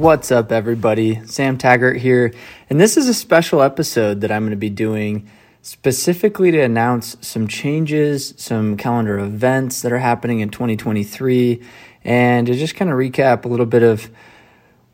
What's 0.00 0.32
up, 0.32 0.50
everybody? 0.50 1.20
Sam 1.26 1.58
Taggart 1.58 1.98
here, 1.98 2.32
and 2.70 2.80
this 2.80 2.96
is 2.96 3.06
a 3.06 3.12
special 3.12 3.60
episode 3.60 4.22
that 4.22 4.32
I'm 4.32 4.44
going 4.44 4.52
to 4.52 4.56
be 4.56 4.70
doing 4.70 5.28
specifically 5.60 6.50
to 6.52 6.58
announce 6.58 7.18
some 7.20 7.46
changes, 7.46 8.32
some 8.38 8.78
calendar 8.78 9.18
events 9.18 9.82
that 9.82 9.92
are 9.92 9.98
happening 9.98 10.40
in 10.40 10.48
2023, 10.48 11.62
and 12.02 12.46
to 12.46 12.54
just 12.54 12.76
kind 12.76 12.90
of 12.90 12.96
recap 12.96 13.44
a 13.44 13.48
little 13.48 13.66
bit 13.66 13.82
of 13.82 14.10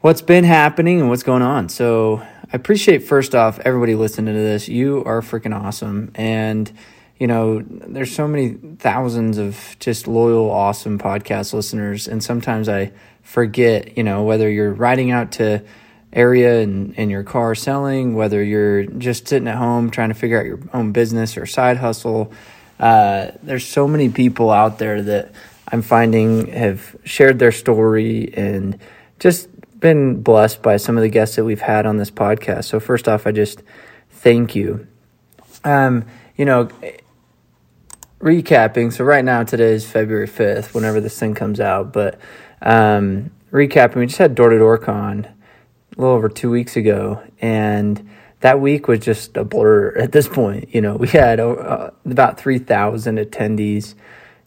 what's 0.01 0.23
been 0.23 0.43
happening 0.43 0.99
and 0.99 1.09
what's 1.09 1.23
going 1.23 1.43
on. 1.43 1.69
So, 1.69 2.17
I 2.53 2.57
appreciate 2.57 3.05
first 3.05 3.33
off 3.33 3.61
everybody 3.61 3.95
listening 3.95 4.35
to 4.35 4.41
this. 4.41 4.67
You 4.69 5.05
are 5.05 5.21
freaking 5.21 5.55
awesome, 5.55 6.11
and 6.17 6.73
you 7.21 7.29
know, 7.29 7.63
there's 7.65 8.13
so 8.13 8.27
many 8.27 8.55
thousands 8.79 9.39
of 9.39 9.77
just 9.79 10.09
loyal, 10.09 10.51
awesome 10.51 10.99
podcast 10.99 11.53
listeners, 11.53 12.09
and 12.09 12.25
sometimes 12.25 12.69
I 12.69 12.91
forget, 13.27 13.97
you 13.97 14.05
know, 14.05 14.23
whether 14.23 14.49
you're 14.49 14.73
riding 14.73 15.11
out 15.11 15.33
to 15.33 15.61
area 16.13 16.61
in, 16.61 16.95
in 16.95 17.11
your 17.11 17.25
car 17.25 17.57
selling, 17.57 18.15
whether 18.15 18.43
you're 18.43 18.85
just 18.85 19.27
sitting 19.27 19.49
at 19.49 19.57
home 19.57 19.91
trying 19.91 20.11
to 20.11 20.15
figure 20.15 20.39
out 20.39 20.47
your 20.47 20.61
own 20.73 20.93
business 20.93 21.37
or 21.37 21.45
side 21.45 21.77
hustle. 21.77 22.33
Uh, 22.79 23.33
there's 23.43 23.67
so 23.67 23.89
many 23.89 24.09
people 24.09 24.51
out 24.51 24.79
there 24.79 25.03
that 25.03 25.33
I'm 25.67 25.83
finding 25.83 26.47
have 26.47 26.95
shared 27.03 27.41
their 27.41 27.51
story 27.51 28.33
and 28.33 28.79
just 29.19 29.49
been 29.81 30.23
blessed 30.23 30.63
by 30.63 30.77
some 30.77 30.97
of 30.97 31.03
the 31.03 31.09
guests 31.09 31.35
that 31.35 31.45
we've 31.45 31.61
had 31.61 31.85
on 31.85 31.97
this 31.97 32.13
podcast. 32.13 32.67
So 32.67 32.79
first 32.79 33.09
off, 33.09 33.27
I 33.27 33.33
just 33.33 33.61
thank 34.09 34.55
you. 34.55 34.87
Um, 35.65 36.05
you 36.37 36.45
know, 36.45 36.69
recapping. 38.21 38.93
So 38.93 39.05
right 39.05 39.25
now, 39.25 39.43
today 39.43 39.73
is 39.73 39.85
February 39.85 40.29
5th, 40.29 40.75
whenever 40.75 41.01
this 41.01 41.19
thing 41.19 41.35
comes 41.35 41.59
out, 41.59 41.93
but 41.93 42.21
um, 42.63 43.31
recapping, 43.51 43.97
we 43.97 44.07
just 44.07 44.19
had 44.19 44.35
Door 44.35 44.51
to 44.51 44.59
Door 44.59 44.79
Con 44.79 45.25
a 45.97 46.01
little 46.01 46.15
over 46.15 46.29
two 46.29 46.51
weeks 46.51 46.77
ago, 46.77 47.23
and 47.41 48.09
that 48.41 48.61
week 48.61 48.87
was 48.89 49.01
just 49.01 49.37
a 49.37 49.45
blur 49.45 49.91
at 49.99 50.13
this 50.13 50.29
point. 50.29 50.75
You 50.75 50.81
know, 50.81 50.97
we 50.97 51.09
had 51.09 51.41
uh, 51.41 51.91
about 52.05 52.39
3,000 52.39 53.19
attendees 53.19 53.95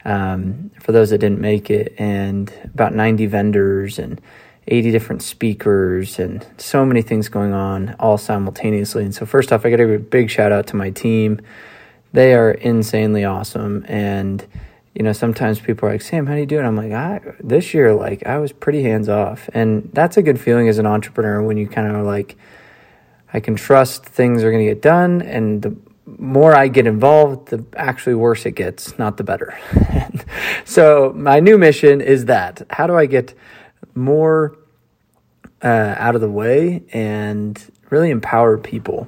um, 0.06 0.72
for 0.80 0.92
those 0.92 1.10
that 1.10 1.18
didn't 1.20 1.42
make 1.42 1.70
it, 1.70 1.94
and 1.98 2.52
about 2.74 2.94
90 2.94 3.26
vendors 3.26 4.00
and 4.00 4.22
80 4.68 4.92
different 4.92 5.24
speakers, 5.24 6.20
and 6.20 6.46
so 6.58 6.86
many 6.86 7.02
things 7.02 7.28
going 7.28 7.54
on 7.54 7.96
all 8.00 8.18
simultaneously. 8.18 9.04
And 9.04 9.14
so, 9.14 9.26
first 9.26 9.52
off, 9.52 9.66
I 9.66 9.72
got 9.72 9.78
to 9.78 9.88
give 9.88 9.96
a 9.96 10.00
big 10.00 10.30
shout 10.30 10.52
out 10.52 10.68
to 10.68 10.76
my 10.76 10.92
team. 10.92 11.42
They 12.14 12.34
are 12.34 12.52
insanely 12.52 13.26
awesome, 13.26 13.86
and 13.88 14.46
you 14.96 15.04
know, 15.04 15.14
sometimes 15.14 15.60
people 15.60 15.88
are 15.88 15.92
like, 15.92 16.02
Sam, 16.02 16.26
how 16.26 16.34
do 16.34 16.40
you 16.40 16.46
do 16.46 16.60
it? 16.60 16.64
I'm 16.64 16.76
like, 16.76 16.92
I, 16.92 17.22
this 17.40 17.74
year, 17.74 17.94
like, 17.94 18.26
I 18.26 18.40
was 18.40 18.52
pretty 18.52 18.84
hands 18.84 19.08
off. 19.08 19.50
And 19.54 19.90
that's 19.94 20.18
a 20.18 20.22
good 20.22 20.40
feeling 20.40 20.68
as 20.68 20.80
an 20.80 20.86
entrepreneur 20.86 21.42
when 21.42 21.58
you 21.58 21.68
kind 21.68 21.88
of 21.88 21.96
are 21.96 22.04
like, 22.04 22.38
I 23.32 23.40
can 23.40 23.56
trust 23.56 24.06
things 24.06 24.44
are 24.44 24.52
going 24.52 24.66
to 24.66 24.74
get 24.74 24.82
done. 24.82 25.22
And 25.22 25.62
the 25.62 25.76
more 26.06 26.56
I 26.56 26.68
get 26.68 26.88
involved, 26.88 27.50
the 27.50 27.64
actually 27.76 28.16
worse 28.16 28.46
it 28.46 28.52
gets, 28.52 28.98
not 28.98 29.18
the 29.18 29.24
better. 29.24 29.58
so, 30.66 31.14
my 31.16 31.40
new 31.40 31.58
mission 31.58 32.02
is 32.02 32.26
that 32.26 32.64
how 32.72 32.88
do 32.88 32.96
I 32.96 33.06
get 33.06 33.36
more 33.94 34.58
uh, 35.62 35.96
out 35.98 36.16
of 36.16 36.22
the 36.22 36.30
way 36.30 36.82
and 36.92 37.64
really 37.92 38.10
empower 38.10 38.58
people? 38.58 39.08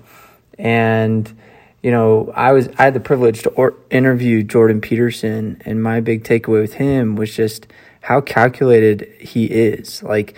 And, 0.59 1.35
you 1.83 1.89
know, 1.89 2.31
I 2.35 2.51
was 2.51 2.69
I 2.77 2.83
had 2.83 2.93
the 2.93 2.99
privilege 2.99 3.41
to 3.43 3.49
or, 3.51 3.75
interview 3.89 4.43
Jordan 4.43 4.81
Peterson, 4.81 5.61
and 5.65 5.81
my 5.81 5.99
big 5.99 6.23
takeaway 6.23 6.61
with 6.61 6.75
him 6.75 7.15
was 7.15 7.35
just 7.35 7.67
how 8.01 8.21
calculated 8.21 9.11
he 9.19 9.45
is. 9.45 10.03
Like, 10.03 10.37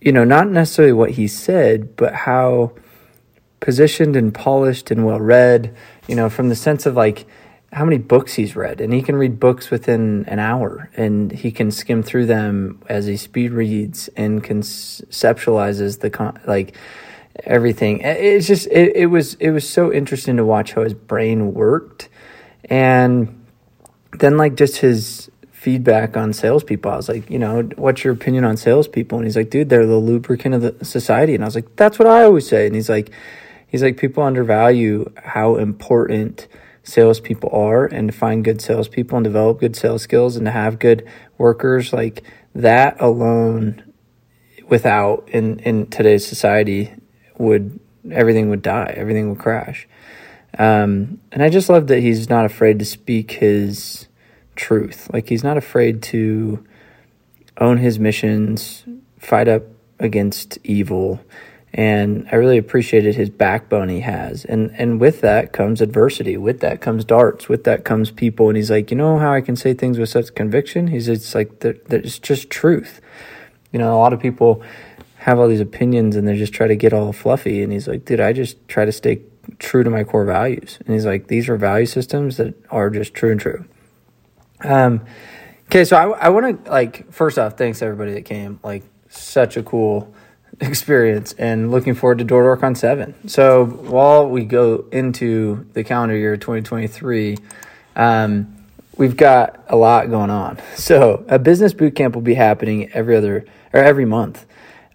you 0.00 0.12
know, 0.12 0.24
not 0.24 0.48
necessarily 0.48 0.92
what 0.92 1.12
he 1.12 1.28
said, 1.28 1.96
but 1.96 2.14
how 2.14 2.72
positioned 3.60 4.16
and 4.16 4.34
polished 4.34 4.90
and 4.90 5.04
well 5.04 5.20
read. 5.20 5.76
You 6.08 6.16
know, 6.16 6.30
from 6.30 6.48
the 6.48 6.56
sense 6.56 6.86
of 6.86 6.96
like 6.96 7.26
how 7.72 7.84
many 7.84 7.98
books 7.98 8.34
he's 8.34 8.56
read, 8.56 8.80
and 8.80 8.94
he 8.94 9.02
can 9.02 9.16
read 9.16 9.38
books 9.38 9.70
within 9.70 10.24
an 10.26 10.38
hour, 10.38 10.90
and 10.96 11.32
he 11.32 11.50
can 11.50 11.70
skim 11.70 12.02
through 12.02 12.26
them 12.26 12.82
as 12.88 13.06
he 13.06 13.18
speed 13.18 13.52
reads 13.52 14.08
and 14.16 14.42
conceptualizes 14.42 16.00
the 16.00 16.10
con- 16.10 16.40
like 16.46 16.74
everything. 17.44 18.00
It's 18.00 18.46
just 18.46 18.66
it, 18.68 18.96
it 18.96 19.06
was 19.06 19.34
it 19.34 19.50
was 19.50 19.68
so 19.68 19.92
interesting 19.92 20.36
to 20.36 20.44
watch 20.44 20.72
how 20.72 20.82
his 20.82 20.94
brain 20.94 21.54
worked, 21.54 22.08
and 22.64 23.44
then 24.12 24.36
like 24.36 24.56
just 24.56 24.78
his 24.78 25.30
feedback 25.50 26.16
on 26.16 26.32
salespeople. 26.32 26.90
I 26.90 26.96
was 26.96 27.08
like, 27.08 27.30
you 27.30 27.38
know, 27.38 27.62
what's 27.76 28.02
your 28.02 28.12
opinion 28.12 28.44
on 28.44 28.56
salespeople? 28.56 29.18
And 29.18 29.26
he's 29.26 29.36
like, 29.36 29.48
dude, 29.48 29.68
they're 29.68 29.86
the 29.86 29.96
lubricant 29.96 30.56
of 30.56 30.62
the 30.62 30.84
society. 30.84 31.36
And 31.36 31.44
I 31.44 31.46
was 31.46 31.54
like, 31.54 31.76
that's 31.76 32.00
what 32.00 32.08
I 32.08 32.24
always 32.24 32.48
say. 32.48 32.66
And 32.66 32.74
he's 32.74 32.88
like, 32.88 33.10
he's 33.68 33.80
like, 33.80 33.96
people 33.96 34.24
undervalue 34.24 35.12
how 35.16 35.56
important 35.56 36.48
salespeople 36.82 37.48
are, 37.52 37.84
and 37.86 38.10
to 38.10 38.16
find 38.16 38.44
good 38.44 38.60
salespeople 38.60 39.16
and 39.16 39.24
develop 39.24 39.60
good 39.60 39.76
sales 39.76 40.02
skills 40.02 40.36
and 40.36 40.46
to 40.46 40.50
have 40.50 40.80
good 40.80 41.06
workers 41.38 41.92
like 41.92 42.24
that 42.54 43.00
alone 43.00 43.84
without 44.68 45.28
in 45.28 45.60
in 45.60 45.86
today's 45.86 46.26
society 46.26 46.92
would 47.38 47.78
everything 48.10 48.50
would 48.50 48.62
die, 48.62 48.94
everything 48.96 49.30
would 49.30 49.38
crash. 49.38 49.88
Um, 50.58 51.20
and 51.30 51.42
I 51.42 51.48
just 51.48 51.68
love 51.68 51.86
that 51.86 52.00
he's 52.00 52.28
not 52.28 52.44
afraid 52.44 52.78
to 52.78 52.84
speak 52.84 53.32
his 53.32 54.08
truth. 54.56 55.08
Like 55.12 55.28
he's 55.28 55.44
not 55.44 55.56
afraid 55.56 56.02
to 56.04 56.64
own 57.58 57.78
his 57.78 57.98
missions, 57.98 58.84
fight 59.18 59.48
up 59.48 59.62
against 59.98 60.58
evil. 60.64 61.20
And 61.74 62.28
I 62.30 62.36
really 62.36 62.58
appreciated 62.58 63.14
his 63.14 63.30
backbone 63.30 63.88
he 63.88 64.00
has. 64.00 64.44
And 64.44 64.74
and 64.76 65.00
with 65.00 65.22
that 65.22 65.54
comes 65.54 65.80
adversity. 65.80 66.36
With 66.36 66.60
that 66.60 66.82
comes 66.82 67.04
darts. 67.04 67.48
With 67.48 67.64
that 67.64 67.84
comes 67.84 68.10
people. 68.10 68.48
And 68.48 68.56
he's 68.56 68.70
like, 68.70 68.90
you 68.90 68.96
know 68.96 69.18
how 69.18 69.32
I 69.32 69.40
can 69.40 69.56
say 69.56 69.72
things 69.72 69.98
with 69.98 70.10
such 70.10 70.34
conviction? 70.34 70.88
He's 70.88 71.08
it's 71.08 71.34
like 71.34 71.60
that. 71.60 71.90
it's 71.90 72.18
just 72.18 72.50
truth. 72.50 73.00
You 73.72 73.78
know, 73.78 73.94
a 73.94 73.96
lot 73.96 74.12
of 74.12 74.20
people 74.20 74.62
have 75.22 75.38
all 75.38 75.48
these 75.48 75.60
opinions 75.60 76.16
and 76.16 76.26
they 76.26 76.36
just 76.36 76.52
try 76.52 76.66
to 76.66 76.76
get 76.76 76.92
all 76.92 77.12
fluffy. 77.12 77.62
And 77.62 77.72
he's 77.72 77.88
like, 77.88 78.04
dude, 78.04 78.20
I 78.20 78.32
just 78.32 78.68
try 78.68 78.84
to 78.84 78.92
stay 78.92 79.22
true 79.58 79.84
to 79.84 79.90
my 79.90 80.04
core 80.04 80.24
values. 80.24 80.78
And 80.84 80.94
he's 80.94 81.06
like, 81.06 81.28
these 81.28 81.48
are 81.48 81.56
value 81.56 81.86
systems 81.86 82.36
that 82.36 82.54
are 82.70 82.90
just 82.90 83.14
true 83.14 83.30
and 83.30 83.40
true. 83.40 83.64
Um, 84.64 85.04
okay, 85.66 85.84
so 85.84 85.96
I, 85.96 86.26
I 86.26 86.28
want 86.28 86.64
to 86.64 86.70
like 86.70 87.12
first 87.12 87.38
off, 87.38 87.56
thanks 87.56 87.82
everybody 87.82 88.14
that 88.14 88.24
came. 88.24 88.60
Like, 88.62 88.84
such 89.12 89.56
a 89.56 89.62
cool 89.62 90.12
experience, 90.60 91.34
and 91.34 91.70
looking 91.70 91.94
forward 91.94 92.18
to 92.18 92.24
Door 92.24 92.44
Work 92.44 92.62
on 92.62 92.74
Seven. 92.74 93.28
So 93.28 93.64
while 93.64 94.28
we 94.28 94.44
go 94.44 94.86
into 94.92 95.66
the 95.72 95.84
calendar 95.84 96.16
year 96.16 96.36
2023, 96.36 97.38
um, 97.96 98.56
we've 98.96 99.16
got 99.16 99.64
a 99.68 99.76
lot 99.76 100.10
going 100.10 100.30
on. 100.30 100.58
So 100.76 101.24
a 101.28 101.38
business 101.38 101.74
boot 101.74 101.94
camp 101.94 102.14
will 102.14 102.22
be 102.22 102.34
happening 102.34 102.90
every 102.92 103.16
other 103.16 103.44
or 103.72 103.80
every 103.80 104.04
month. 104.04 104.46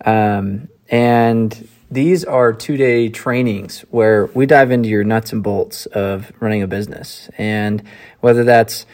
Um, 0.06 0.70
and 0.90 1.68
these 1.90 2.26
are 2.26 2.54
two 2.54 2.78
day 2.78 3.10
trainings 3.10 3.82
where 3.90 4.28
we 4.28 4.46
dive 4.46 4.72
into 4.72 4.90
your 4.90 5.04
nuts 5.04 5.34
and 5.34 5.42
bolts 5.42 5.86
of 5.88 6.32
running 6.40 6.62
a 6.62 6.68
business. 6.68 7.30
And 7.38 7.84
whether 8.20 8.44
that's 8.44 8.86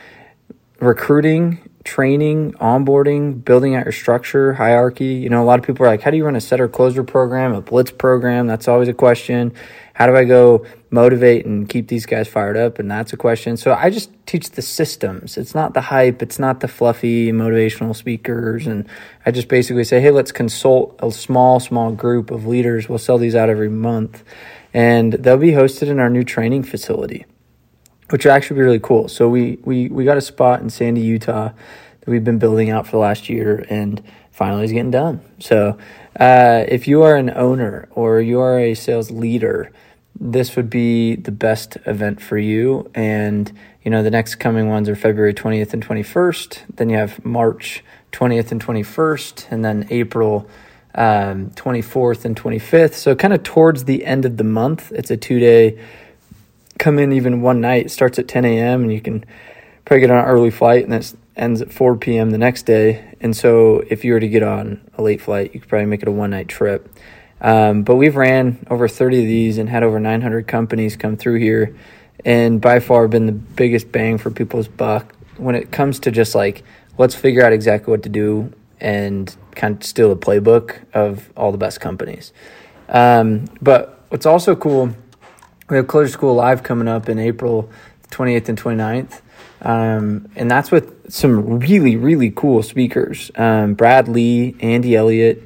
recruiting, 0.80 1.70
training, 1.84 2.54
onboarding, 2.54 3.44
building 3.44 3.76
out 3.76 3.86
your 3.86 3.92
structure, 3.92 4.54
hierarchy. 4.54 5.16
You 5.16 5.30
know, 5.30 5.44
a 5.44 5.46
lot 5.46 5.60
of 5.60 5.66
people 5.66 5.86
are 5.86 5.90
like, 5.90 6.02
how 6.02 6.12
do 6.12 6.18
you 6.18 6.26
run 6.26 6.36
a 6.36 6.42
setter 6.42 6.68
closer 6.68 7.04
program, 7.04 7.54
a 7.54 7.62
blitz 7.62 7.92
program? 7.92 8.48
That's 8.48 8.68
always 8.68 8.88
a 8.88 8.94
question. 8.94 9.54
How 9.94 10.08
do 10.08 10.16
I 10.16 10.24
go 10.24 10.66
motivate 10.90 11.46
and 11.46 11.70
keep 11.70 11.88
these 11.88 12.08
guys 12.08 12.28
fired 12.28 12.58
up? 12.58 12.80
And 12.80 12.90
that's 12.90 13.14
a 13.14 13.18
question. 13.18 13.58
So 13.58 13.74
I 13.74 13.92
just 13.92 14.10
teach 14.26 14.50
the 14.52 14.64
systems. 14.64 15.38
It's 15.38 15.54
not 15.54 15.76
the 15.76 15.82
hype. 15.82 16.24
It's 16.24 16.40
not 16.40 16.62
the 16.62 16.68
fluffy 16.68 17.32
motivational 17.32 17.96
speakers. 17.96 18.66
And 18.66 18.90
I 19.24 19.32
just 19.32 19.48
basically 19.48 19.84
say, 19.84 20.02
hey, 20.02 20.10
let's 20.10 20.32
consult 20.32 21.00
a 21.00 21.12
small, 21.12 21.60
small 21.60 21.92
group 21.92 22.32
of 22.32 22.48
leaders. 22.48 22.90
We'll 22.90 22.98
sell 22.98 23.20
these 23.20 23.36
out 23.36 23.50
every 23.50 23.70
month. 23.70 24.24
And 24.74 25.14
they'll 25.14 25.38
be 25.38 25.52
hosted 25.52 25.90
in 25.90 26.00
our 26.00 26.10
new 26.10 26.24
training 26.24 26.64
facility, 26.64 27.28
which 28.10 28.26
will 28.26 28.32
actually 28.32 28.56
be 28.56 28.64
really 28.64 28.80
cool. 28.80 29.08
So 29.08 29.30
we, 29.30 29.60
we, 29.64 29.90
we 29.90 30.06
got 30.06 30.18
a 30.18 30.22
spot 30.22 30.62
in 30.62 30.72
Sandy, 30.72 31.02
Utah 31.02 31.52
that 32.00 32.12
we've 32.12 32.24
been 32.24 32.40
building 32.40 32.72
out 32.72 32.86
for 32.86 32.94
the 32.94 32.98
last 32.98 33.30
year 33.30 33.64
and 33.70 34.04
finally 34.32 34.66
is 34.66 34.72
getting 34.72 34.92
done. 34.92 35.22
So 35.40 35.78
uh, 36.20 36.66
if 36.68 36.88
you 36.88 37.04
are 37.04 37.16
an 37.16 37.30
owner 37.30 37.88
or 37.92 38.20
you 38.20 38.40
are 38.40 38.60
a 38.60 38.74
sales 38.74 39.12
leader, 39.12 39.72
this 40.20 40.56
would 40.56 40.70
be 40.70 41.16
the 41.16 41.32
best 41.32 41.78
event 41.86 42.22
for 42.22 42.38
you. 42.38 42.90
And, 42.94 43.52
you 43.84 43.92
know, 43.92 44.04
the 44.04 44.12
next 44.12 44.36
coming 44.36 44.70
ones 44.70 44.88
are 44.90 44.96
February 44.96 45.34
20th 45.34 45.74
and 45.74 45.86
21st. 45.86 46.76
Then 46.76 46.90
you 46.90 46.98
have 46.98 47.24
March 47.26 47.84
20th 48.12 48.52
and 48.52 48.64
21st, 48.64 49.48
and 49.52 49.66
then 49.66 49.88
April 49.90 50.48
um, 50.96 51.50
24th 51.52 52.26
and 52.26 52.36
25th. 52.36 52.94
So, 52.94 53.16
kind 53.16 53.34
of 53.34 53.44
towards 53.44 53.86
the 53.86 54.06
end 54.06 54.26
of 54.26 54.38
the 54.38 54.44
month, 54.44 54.92
it's 54.92 55.10
a 55.10 55.18
two 55.18 55.40
day 55.40 55.80
come 56.78 57.00
in 57.00 57.12
even 57.12 57.42
one 57.42 57.62
night. 57.62 57.88
It 57.88 57.92
starts 57.92 58.20
at 58.20 58.28
10 58.28 58.46
a.m., 58.46 58.84
and 58.84 58.94
you 58.94 59.02
can 59.02 59.26
probably 59.86 60.02
get 60.02 60.12
on 60.12 60.20
an 60.20 60.26
early 60.26 60.52
flight, 60.52 60.84
and 60.84 60.94
it's 60.94 61.16
ends 61.36 61.62
at 61.62 61.72
4 61.72 61.98
p.m. 61.98 62.30
the 62.32 62.38
next 62.38 62.64
day. 62.64 63.16
And 63.20 63.36
so 63.36 63.84
if 63.90 64.06
you 64.06 64.14
were 64.14 64.20
to 64.20 64.28
get 64.28 64.44
on 64.44 64.82
a 64.98 65.02
late 65.02 65.22
flight, 65.22 65.54
you 65.54 65.60
could 65.60 65.70
probably 65.70 65.88
make 65.88 66.02
it 66.02 66.08
a 66.08 66.12
one 66.12 66.30
night 66.30 66.48
trip. 66.48 66.90
Um, 67.44 67.84
but 67.84 67.96
we've 67.96 68.16
ran 68.16 68.66
over 68.70 68.88
30 68.88 69.20
of 69.20 69.26
these 69.26 69.58
and 69.58 69.70
had 69.70 69.84
over 69.84 70.00
900 70.00 70.48
companies 70.48 70.96
come 70.96 71.18
through 71.18 71.40
here, 71.40 71.76
and 72.24 72.62
by 72.62 72.80
far 72.80 73.08
been 73.08 73.26
the 73.26 73.34
biggest 73.34 73.92
bang 73.92 74.18
for 74.18 74.32
people's 74.32 74.68
buck 74.68 75.14
when 75.38 75.56
it 75.56 75.72
comes 75.72 76.00
to 76.00 76.12
just 76.12 76.36
like 76.36 76.64
let's 76.98 77.16
figure 77.16 77.44
out 77.44 77.52
exactly 77.52 77.92
what 77.92 78.04
to 78.04 78.10
do 78.10 78.52
and 78.80 79.36
kind 79.56 79.78
of 79.78 79.84
steal 79.84 80.10
the 80.10 80.16
playbook 80.16 80.84
of 80.94 81.32
all 81.36 81.52
the 81.52 81.58
best 81.58 81.80
companies. 81.80 82.34
Um, 82.90 83.46
but 83.62 84.04
what's 84.10 84.26
also 84.26 84.56
cool, 84.56 84.96
we 85.70 85.78
have 85.78 85.88
Closer 85.88 86.12
School 86.12 86.36
Live 86.36 86.64
coming 86.64 86.88
up 86.88 87.10
in 87.10 87.18
April 87.18 87.70
28th 88.12 88.50
and 88.50 88.62
29th. 88.62 89.22
Um, 89.62 90.30
and 90.36 90.52
that's 90.52 90.72
with 90.72 91.12
some 91.12 91.60
really, 91.60 91.96
really 91.96 92.32
cool 92.36 92.62
speakers. 92.62 93.32
Um, 93.36 93.74
Brad 93.74 94.08
Lee, 94.08 94.56
Andy 94.60 94.96
Elliott, 94.96 95.42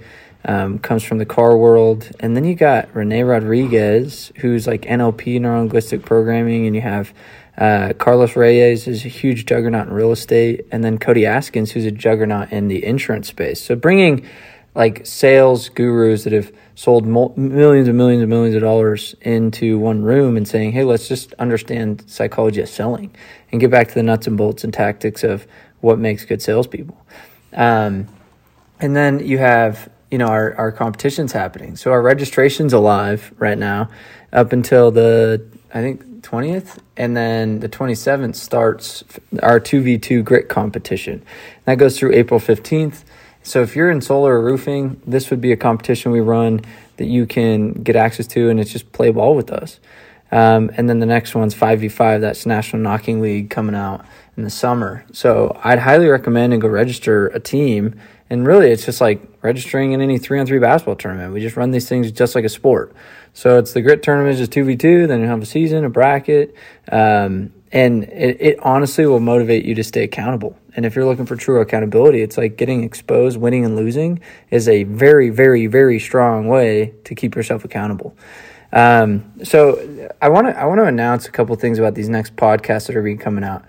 um, 0.47 0.79
comes 0.79 1.03
from 1.03 1.17
the 1.17 1.25
car 1.25 1.57
world. 1.57 2.09
And 2.19 2.35
then 2.35 2.45
you 2.45 2.55
got 2.55 2.95
Rene 2.95 3.21
Rodriguez, 3.23 4.31
who's 4.38 4.65
like 4.65 4.83
NLP, 4.83 5.39
neuro 5.41 5.59
linguistic 5.59 6.03
programming, 6.03 6.65
and 6.65 6.75
you 6.75 6.81
have 6.81 7.13
uh, 7.57 7.94
Carlos 7.97 8.35
Reyes 8.35 8.88
is 8.88 9.03
a 9.03 9.09
huge 9.09 9.45
juggernaut 9.45 9.88
in 9.88 9.94
real 9.94 10.11
estate, 10.11 10.65
and 10.71 10.83
then 10.83 10.97
Cody 10.97 11.21
Askins, 11.23 11.71
who's 11.71 11.85
a 11.85 11.91
juggernaut 11.91 12.51
in 12.51 12.67
the 12.67 12.85
insurance 12.85 13.27
space. 13.27 13.61
So 13.61 13.75
bringing 13.75 14.25
like 14.73 15.05
sales 15.07 15.69
gurus 15.69 16.23
that 16.23 16.33
have 16.33 16.53
sold 16.75 17.07
millions 17.07 17.88
and 17.88 17.97
millions 17.97 18.21
and 18.21 18.29
millions 18.29 18.55
of 18.55 18.61
dollars 18.61 19.15
into 19.21 19.79
one 19.79 20.03
room 20.03 20.38
and 20.38 20.47
saying, 20.47 20.71
"Hey, 20.71 20.83
let's 20.83 21.07
just 21.07 21.33
understand 21.39 22.03
psychology 22.05 22.61
of 22.61 22.69
selling 22.69 23.09
and 23.51 23.59
get 23.59 23.71
back 23.71 23.88
to 23.88 23.94
the 23.95 24.03
nuts 24.03 24.27
and 24.27 24.38
bolts 24.38 24.63
and 24.63 24.71
tactics 24.71 25.23
of 25.23 25.47
what 25.81 25.97
makes 25.97 26.25
good 26.25 26.44
salespeople." 26.44 26.95
Um, 27.53 28.07
and 28.79 28.95
then 28.95 29.25
you 29.25 29.39
have 29.39 29.89
you 30.12 30.18
know 30.18 30.27
our, 30.27 30.56
our 30.56 30.71
competitions 30.71 31.31
happening. 31.31 31.75
So 31.75 31.92
our 31.92 32.01
registration's 32.01 32.74
alive 32.74 33.33
right 33.38 33.57
now 33.57 33.89
up 34.33 34.51
until 34.51 34.92
the 34.92 35.45
i 35.74 35.81
think 35.81 36.04
20th 36.21 36.80
and 36.98 37.15
then 37.15 37.59
the 37.62 37.69
27th 37.69 38.36
starts 38.36 39.04
our 39.42 39.59
2v2 39.59 40.24
grit 40.24 40.50
competition. 40.50 41.24
That 41.65 41.75
goes 41.75 41.98
through 41.98 42.13
april 42.13 42.39
15th 42.39 43.04
so 43.44 43.62
if 43.62 43.75
you're 43.75 43.89
in 43.89 44.01
solar 44.01 44.42
roofing 44.42 45.01
this 45.07 45.30
would 45.30 45.39
be 45.42 45.51
a 45.51 45.57
competition 45.57 46.12
we 46.12 46.19
run 46.19 46.62
that 46.98 47.06
you 47.06 47.25
can 47.25 47.71
get 47.71 47.95
access 47.95 48.27
to 48.27 48.50
and 48.50 48.59
it's 48.59 48.71
just 48.71 48.92
play 48.92 49.12
ball 49.12 49.36
with 49.36 49.51
us. 49.51 49.80
Um, 50.31 50.69
and 50.75 50.89
then 50.89 51.00
the 51.00 51.06
next 51.06 51.36
one's 51.36 51.56
5v5 51.56 52.19
that's 52.19 52.45
national 52.45 52.81
knocking 52.81 53.21
league 53.21 53.50
coming 53.50 53.75
out 53.75 54.06
in 54.38 54.44
the 54.44 54.50
summer 54.50 55.04
so 55.12 55.60
i'd 55.63 55.80
highly 55.80 56.07
recommend 56.07 56.54
and 56.54 56.62
go 56.62 56.68
register 56.68 57.28
a 57.28 57.39
team 57.39 58.00
and 58.30 58.45
really, 58.45 58.72
it's 58.72 58.86
just 58.86 59.00
like 59.00 59.22
registering 59.42 59.94
in 59.94 60.01
any 60.01 60.18
three 60.18 60.39
on 60.39 60.45
three 60.45 60.60
basketball 60.60 60.95
tournament. 60.95 61.34
We 61.34 61.39
just 61.39 61.56
run 61.56 61.72
these 61.72 61.88
things 61.88 62.12
just 62.12 62.36
like 62.36 62.44
a 62.44 62.50
sport. 62.50 62.94
So 63.34 63.57
it's 63.57 63.74
the 63.74 63.81
grit 63.81 64.04
tournament, 64.04 64.38
just 64.38 64.51
2v2, 64.51 65.07
then 65.07 65.22
you 65.22 65.28
have 65.28 65.42
a 65.42 65.45
season, 65.45 65.86
a 65.86 65.89
bracket. 65.89 66.54
Um, 66.92 67.54
and 67.72 68.04
it, 68.06 68.38
it 68.39 68.60
honestly 68.62 69.06
will 69.06 69.19
motivate 69.19 69.63
you 69.63 69.75
to 69.75 69.84
stay 69.84 70.04
accountable. 70.04 70.57
And 70.75 70.86
if 70.86 70.95
you're 70.95 71.06
looking 71.06 71.25
for 71.25 71.36
true 71.36 71.62
accountability, 71.62 72.22
it's 72.22 72.38
like 72.38 72.57
getting 72.57 72.83
exposed, 72.83 73.38
winning 73.38 73.63
and 73.63 73.75
losing 73.75 74.19
is 74.50 74.68
a 74.68 74.83
very, 74.83 75.30
very, 75.30 75.68
very 75.68 76.00
strong 76.00 76.48
way 76.48 76.94
to 77.06 77.16
keep 77.16 77.36
yourself 77.36 77.63
accountable. 77.63 78.16
Um, 78.74 79.31
so 79.44 80.10
I 80.22 80.28
want 80.28 80.48
to 80.48 80.60
I 80.60 80.66
want 80.66 80.80
to 80.80 80.86
announce 80.86 81.25
a 81.25 81.31
couple 81.31 81.56
things 81.56 81.80
about 81.80 81.95
these 81.95 82.10
next 82.10 82.36
podcasts 82.36 82.88
that 82.88 82.98
are 82.98 83.01
being 83.01 83.18
coming 83.18 83.45
out. 83.45 83.63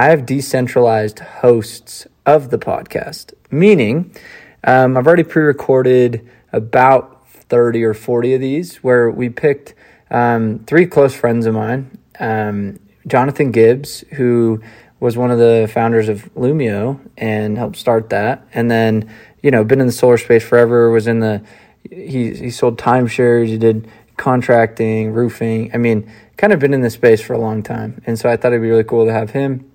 I 0.00 0.04
have 0.04 0.24
decentralized 0.24 1.18
hosts 1.18 2.06
of 2.24 2.48
the 2.48 2.56
podcast, 2.56 3.34
meaning 3.50 4.16
um, 4.64 4.96
I've 4.96 5.06
already 5.06 5.24
pre 5.24 5.42
recorded 5.42 6.26
about 6.54 7.28
30 7.28 7.84
or 7.84 7.92
40 7.92 8.32
of 8.32 8.40
these 8.40 8.76
where 8.76 9.10
we 9.10 9.28
picked 9.28 9.74
um, 10.10 10.60
three 10.60 10.86
close 10.86 11.14
friends 11.14 11.44
of 11.44 11.52
mine 11.52 11.98
um, 12.18 12.80
Jonathan 13.06 13.50
Gibbs, 13.50 14.02
who 14.12 14.62
was 15.00 15.18
one 15.18 15.30
of 15.30 15.38
the 15.38 15.70
founders 15.70 16.08
of 16.08 16.32
Lumio 16.34 16.98
and 17.18 17.58
helped 17.58 17.76
start 17.76 18.08
that. 18.08 18.48
And 18.54 18.70
then, 18.70 19.12
you 19.42 19.50
know, 19.50 19.64
been 19.64 19.82
in 19.82 19.86
the 19.86 19.92
solar 19.92 20.16
space 20.16 20.42
forever, 20.42 20.90
was 20.90 21.08
in 21.08 21.20
the, 21.20 21.42
he, 21.90 22.32
he 22.32 22.50
sold 22.50 22.78
timeshares, 22.78 23.48
he 23.48 23.58
did 23.58 23.86
contracting, 24.16 25.12
roofing. 25.12 25.70
I 25.74 25.76
mean, 25.76 26.10
kind 26.38 26.54
of 26.54 26.58
been 26.58 26.72
in 26.72 26.80
the 26.80 26.88
space 26.88 27.20
for 27.20 27.34
a 27.34 27.38
long 27.38 27.62
time. 27.62 28.00
And 28.06 28.18
so 28.18 28.30
I 28.30 28.38
thought 28.38 28.52
it'd 28.52 28.62
be 28.62 28.70
really 28.70 28.82
cool 28.82 29.04
to 29.04 29.12
have 29.12 29.32
him. 29.32 29.69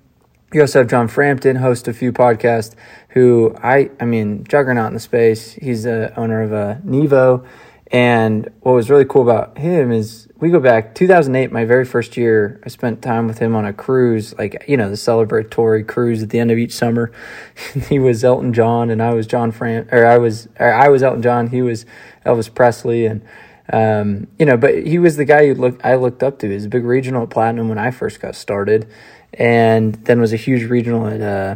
You 0.55 0.61
also 0.61 0.79
have 0.79 0.87
John 0.87 1.09
Frampton, 1.09 1.57
host 1.57 1.89
a 1.89 1.93
few 1.93 2.13
podcasts, 2.13 2.75
who 3.09 3.53
I, 3.61 3.91
I 3.99 4.05
mean, 4.05 4.45
juggernaut 4.45 4.87
in 4.87 4.93
the 4.93 5.01
space. 5.01 5.51
He's 5.51 5.83
the 5.83 6.17
owner 6.17 6.43
of 6.43 6.53
a 6.53 6.55
uh, 6.55 6.75
Nevo. 6.77 7.45
And 7.91 8.49
what 8.61 8.71
was 8.71 8.89
really 8.89 9.03
cool 9.03 9.23
about 9.23 9.57
him 9.57 9.91
is 9.91 10.29
we 10.39 10.49
go 10.51 10.61
back 10.61 10.95
2008, 10.95 11.51
my 11.51 11.65
very 11.65 11.83
first 11.83 12.15
year. 12.15 12.61
I 12.63 12.69
spent 12.69 13.01
time 13.01 13.27
with 13.27 13.39
him 13.39 13.53
on 13.53 13.65
a 13.65 13.73
cruise, 13.73 14.33
like 14.37 14.63
you 14.65 14.77
know, 14.77 14.89
the 14.89 14.95
celebratory 14.95 15.85
cruise 15.85 16.23
at 16.23 16.29
the 16.29 16.39
end 16.39 16.51
of 16.51 16.57
each 16.57 16.71
summer. 16.71 17.11
he 17.89 17.99
was 17.99 18.23
Elton 18.23 18.53
John, 18.53 18.89
and 18.89 19.03
I 19.03 19.13
was 19.13 19.27
John 19.27 19.51
Fran, 19.51 19.89
or 19.91 20.05
I 20.05 20.17
was, 20.17 20.47
or 20.57 20.73
I 20.73 20.87
was 20.87 21.03
Elton 21.03 21.21
John. 21.21 21.47
He 21.47 21.63
was 21.63 21.85
Elvis 22.25 22.53
Presley, 22.55 23.05
and 23.05 23.25
um, 23.73 24.27
you 24.39 24.45
know, 24.45 24.55
but 24.55 24.87
he 24.87 24.99
was 24.99 25.17
the 25.17 25.25
guy 25.25 25.47
who 25.47 25.55
look 25.55 25.83
I 25.83 25.95
looked 25.95 26.23
up 26.23 26.39
to. 26.39 26.47
He 26.47 26.53
was 26.53 26.65
a 26.65 26.69
big 26.69 26.85
regional 26.85 27.27
Platinum 27.27 27.67
when 27.67 27.77
I 27.77 27.91
first 27.91 28.21
got 28.21 28.35
started, 28.35 28.87
and 29.35 29.95
then 30.05 30.19
was 30.19 30.33
a 30.33 30.37
huge 30.37 30.63
regional 30.69 31.07
at 31.07 31.21
uh, 31.21 31.55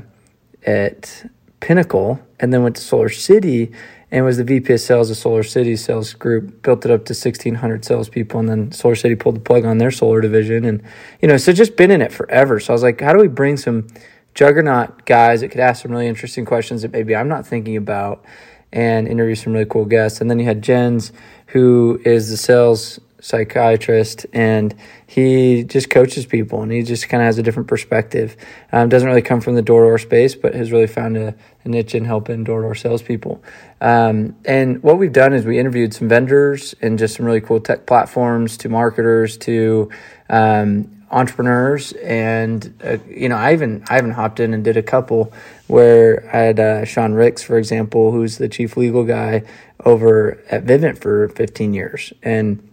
at 0.65 1.29
Pinnacle, 1.59 2.19
and 2.39 2.53
then 2.53 2.63
went 2.63 2.75
to 2.75 2.81
Solar 2.81 3.09
City 3.09 3.71
and 4.11 4.25
was 4.25 4.37
the 4.37 4.43
VP 4.43 4.73
of 4.73 4.79
sales 4.79 5.11
of 5.11 5.17
Solar 5.17 5.43
City 5.43 5.75
sales 5.75 6.13
group. 6.13 6.61
Built 6.61 6.85
it 6.85 6.91
up 6.91 7.05
to 7.05 7.13
sixteen 7.13 7.55
hundred 7.55 7.85
salespeople, 7.85 8.39
and 8.39 8.49
then 8.49 8.71
Solar 8.71 8.95
City 8.95 9.15
pulled 9.15 9.35
the 9.35 9.41
plug 9.41 9.65
on 9.65 9.77
their 9.77 9.91
solar 9.91 10.21
division, 10.21 10.65
and 10.65 10.83
you 11.21 11.27
know, 11.27 11.37
so 11.37 11.53
just 11.53 11.75
been 11.75 11.91
in 11.91 12.01
it 12.01 12.11
forever. 12.11 12.59
So 12.59 12.73
I 12.73 12.75
was 12.75 12.83
like, 12.83 13.01
how 13.01 13.13
do 13.13 13.19
we 13.19 13.27
bring 13.27 13.57
some 13.57 13.87
juggernaut 14.33 15.05
guys 15.05 15.41
that 15.41 15.49
could 15.49 15.59
ask 15.59 15.81
some 15.81 15.91
really 15.91 16.07
interesting 16.07 16.45
questions 16.45 16.81
that 16.81 16.91
maybe 16.91 17.15
I'm 17.15 17.27
not 17.27 17.45
thinking 17.45 17.77
about, 17.77 18.23
and 18.71 19.07
interview 19.07 19.35
some 19.35 19.53
really 19.53 19.65
cool 19.65 19.85
guests. 19.85 20.21
And 20.21 20.29
then 20.29 20.39
you 20.39 20.45
had 20.45 20.61
Jens, 20.61 21.11
who 21.47 22.01
is 22.05 22.29
the 22.29 22.37
sales 22.37 22.99
psychiatrist 23.21 24.25
and 24.33 24.75
he 25.07 25.63
just 25.63 25.89
coaches 25.89 26.25
people 26.25 26.61
and 26.61 26.71
he 26.71 26.81
just 26.83 27.09
kind 27.09 27.21
of 27.21 27.25
has 27.25 27.37
a 27.37 27.43
different 27.43 27.67
perspective. 27.67 28.37
Um, 28.71 28.89
doesn't 28.89 29.07
really 29.07 29.21
come 29.21 29.41
from 29.41 29.55
the 29.55 29.61
door 29.61 29.81
to 29.81 29.89
door 29.89 29.97
space, 29.97 30.35
but 30.35 30.53
has 30.53 30.71
really 30.71 30.87
found 30.87 31.17
a, 31.17 31.35
a 31.63 31.69
niche 31.69 31.95
in 31.95 32.05
helping 32.05 32.43
door 32.43 32.61
to 32.61 32.67
door 32.67 32.75
salespeople. 32.75 33.43
Um, 33.81 34.35
and 34.45 34.81
what 34.83 34.97
we've 34.97 35.13
done 35.13 35.33
is 35.33 35.45
we 35.45 35.59
interviewed 35.59 35.93
some 35.93 36.07
vendors 36.07 36.75
and 36.81 36.99
just 36.99 37.15
some 37.15 37.25
really 37.25 37.41
cool 37.41 37.59
tech 37.59 37.85
platforms 37.85 38.57
to 38.57 38.69
marketers 38.69 39.37
to 39.39 39.89
um, 40.29 40.99
entrepreneurs 41.11 41.93
and 41.93 42.79
uh, 42.83 42.97
you 43.07 43.29
know 43.29 43.35
I 43.35 43.53
even 43.53 43.83
I 43.89 43.97
even 43.97 44.11
hopped 44.11 44.39
in 44.39 44.53
and 44.53 44.63
did 44.63 44.77
a 44.77 44.83
couple 44.83 45.33
where 45.67 46.29
I 46.31 46.37
had 46.37 46.59
uh, 46.59 46.85
Sean 46.85 47.13
Ricks 47.13 47.41
for 47.41 47.57
example 47.57 48.11
who's 48.11 48.37
the 48.37 48.47
chief 48.47 48.77
legal 48.77 49.03
guy 49.03 49.43
over 49.83 50.43
at 50.51 50.65
Vivint 50.65 50.99
for 50.99 51.29
15 51.29 51.73
years 51.73 52.13
and 52.21 52.68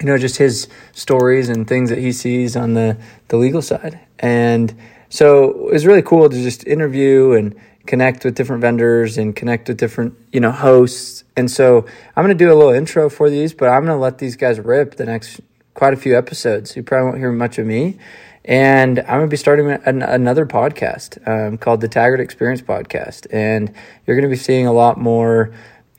you 0.00 0.06
know, 0.06 0.16
just 0.18 0.38
his 0.38 0.68
stories 0.92 1.48
and 1.48 1.68
things 1.68 1.90
that 1.90 1.98
he 1.98 2.12
sees 2.12 2.56
on 2.56 2.74
the, 2.74 2.96
the 3.28 3.36
legal 3.36 3.62
side. 3.62 4.00
And 4.18 4.74
so 5.10 5.66
it 5.68 5.72
was 5.72 5.86
really 5.86 6.02
cool 6.02 6.28
to 6.28 6.42
just 6.42 6.66
interview 6.66 7.32
and 7.32 7.54
connect 7.86 8.24
with 8.24 8.34
different 8.34 8.62
vendors 8.62 9.18
and 9.18 9.34
connect 9.34 9.68
with 9.68 9.76
different, 9.76 10.14
you 10.32 10.40
know, 10.40 10.52
hosts. 10.52 11.24
And 11.36 11.50
so 11.50 11.86
I'm 12.16 12.24
going 12.24 12.36
to 12.36 12.44
do 12.44 12.52
a 12.52 12.54
little 12.54 12.72
intro 12.72 13.10
for 13.10 13.28
these, 13.28 13.52
but 13.52 13.68
I'm 13.68 13.84
going 13.84 13.96
to 13.96 14.02
let 14.02 14.18
these 14.18 14.36
guys 14.36 14.58
rip 14.58 14.96
the 14.96 15.06
next 15.06 15.40
quite 15.74 15.92
a 15.92 15.96
few 15.96 16.16
episodes. 16.16 16.76
You 16.76 16.82
probably 16.82 17.06
won't 17.06 17.18
hear 17.18 17.32
much 17.32 17.58
of 17.58 17.66
me. 17.66 17.98
And 18.44 19.00
I'm 19.00 19.18
going 19.18 19.20
to 19.22 19.28
be 19.28 19.36
starting 19.36 19.70
an, 19.70 20.02
another 20.02 20.46
podcast 20.46 21.26
um, 21.28 21.58
called 21.58 21.80
the 21.82 21.88
Taggart 21.88 22.20
Experience 22.20 22.62
Podcast. 22.62 23.26
And 23.30 23.72
you're 24.06 24.16
going 24.16 24.28
to 24.28 24.34
be 24.34 24.40
seeing 24.40 24.66
a 24.66 24.72
lot 24.72 24.98
more 24.98 25.52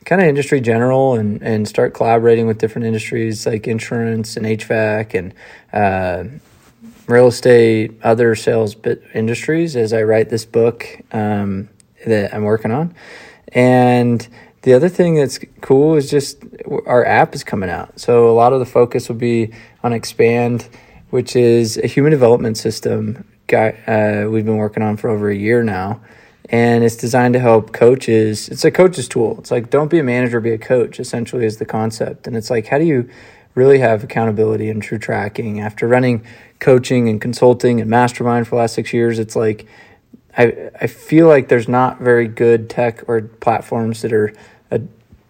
kind 0.05 0.22
of 0.22 0.27
industry 0.27 0.62
general 0.62 1.15
and, 1.15 1.41
and 1.41 1.67
start 1.67 1.93
collaborating 1.93 2.48
with 2.48 2.58
different 2.58 2.86
industries 2.88 3.46
like 3.46 3.67
insurance 3.67 4.36
and 4.36 4.46
HVAC 4.46 5.13
and 5.13 5.34
uh, 5.74 6.24
real 7.08 7.27
estate, 7.27 8.00
other 8.03 8.36
sales 8.36 8.75
industries 9.13 9.75
as 9.75 9.93
I 9.93 10.03
write 10.03 10.29
this 10.29 10.46
book 10.46 10.88
um, 11.12 11.70
that 12.05 12.34
I'm 12.34 12.43
working 12.43 12.72
on. 12.72 12.96
And 13.50 14.27
the 14.63 14.74
other 14.74 14.89
thing 14.89 15.15
that's 15.15 15.39
cool 15.62 15.96
is 15.96 16.10
just 16.10 16.43
our 16.86 17.05
app 17.05 17.36
is 17.36 17.43
coming 17.43 17.70
out. 17.70 18.00
So 18.00 18.29
a 18.29 18.34
lot 18.34 18.53
of 18.53 18.60
the 18.60 18.65
focus 18.65 19.10
will 19.10 19.17
be 19.17 19.51
on 19.84 19.93
Expand, 19.93 20.67
which 21.10 21.36
is 21.36 21.77
a 21.77 21.88
human 21.88 22.12
development 22.12 22.58
system 22.58 23.27
guy, 23.48 23.72
uh, 23.88 24.29
we've 24.29 24.46
been 24.46 24.58
working 24.58 24.81
on 24.81 24.98
for 24.98 25.10
over 25.10 25.29
a 25.29 25.36
year 25.36 25.63
now 25.63 26.00
and 26.51 26.84
it's 26.84 26.98
designed 26.98 27.34
to 27.34 27.39
help 27.39 27.72
coaches. 27.72 28.50
It's 28.50 28.65
a 28.65 28.72
coach's 28.72 29.08
tool. 29.08 29.38
It's 29.39 29.51
like 29.51 29.70
don't 29.70 29.89
be 29.89 30.00
a 30.00 30.03
manager, 30.03 30.39
be 30.41 30.51
a 30.51 30.58
coach. 30.58 31.00
Essentially, 31.00 31.46
is 31.46 31.58
the 31.58 31.65
concept, 31.65 32.27
and 32.27 32.36
it's 32.36 32.50
like 32.50 32.67
how 32.67 32.77
do 32.77 32.86
you 32.86 33.10
really 33.55 33.79
have 33.79 34.03
accountability 34.03 34.70
and 34.70 34.84
true 34.84 35.00
tracking 35.00 35.60
after 35.60 35.88
running 35.88 36.24
coaching 36.60 37.10
and 37.10 37.20
consulting 37.20 37.81
and 37.81 37.89
mastermind 37.89 38.48
for 38.48 38.51
the 38.51 38.62
last 38.62 38.75
six 38.75 38.93
years? 38.93 39.17
It's 39.17 39.36
like 39.36 39.65
I 40.38 40.70
I 40.79 40.88
feel 40.88 41.27
like 41.27 41.48
there's 41.48 41.70
not 41.70 42.00
very 42.01 42.27
good 42.27 42.70
tech 42.70 43.08
or 43.08 43.22
platforms 43.22 44.01
that 44.01 44.12
are 44.12 44.34
ad- 44.70 44.89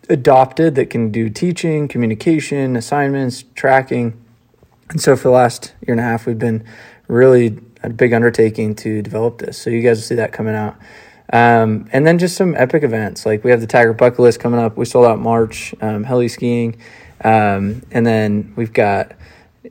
adopted 0.09 0.73
that 0.73 0.89
can 0.89 1.11
do 1.11 1.29
teaching, 1.29 1.87
communication, 1.87 2.75
assignments, 2.75 3.43
tracking. 3.53 4.19
And 4.89 4.99
so 4.99 5.15
for 5.15 5.29
the 5.29 5.35
last 5.35 5.73
year 5.85 5.93
and 5.93 5.99
a 5.99 6.03
half, 6.03 6.25
we've 6.25 6.39
been 6.39 6.65
really 7.07 7.59
a 7.83 7.89
big 7.89 8.11
undertaking 8.11 8.75
to 8.75 9.01
develop 9.01 9.37
this. 9.37 9.57
So 9.57 9.69
you 9.69 9.81
guys 9.81 9.97
will 9.97 10.03
see 10.03 10.15
that 10.15 10.31
coming 10.31 10.55
out. 10.55 10.75
Um, 11.31 11.87
and 11.93 12.05
then 12.05 12.17
just 12.19 12.35
some 12.35 12.55
epic 12.55 12.83
events. 12.83 13.25
Like 13.25 13.43
we 13.43 13.51
have 13.51 13.61
the 13.61 13.67
Tiger 13.67 13.93
Bucket 13.93 14.19
List 14.19 14.39
coming 14.39 14.59
up. 14.59 14.77
We 14.77 14.85
sold 14.85 15.05
out 15.05 15.19
March, 15.19 15.73
um, 15.81 16.03
heli 16.03 16.27
skiing. 16.27 16.77
Um, 17.23 17.83
and 17.91 18.05
then 18.05 18.53
we've 18.55 18.73
got, 18.73 19.13